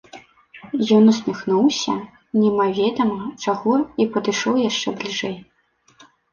[0.95, 1.93] Ён усміхнуўся
[2.41, 5.41] немаведама чаго і падышоў яшчэ бліжэй.